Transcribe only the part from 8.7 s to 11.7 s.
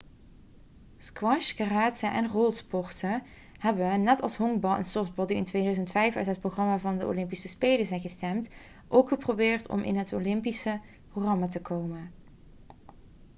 ook geprobeerd om in het olympische programma te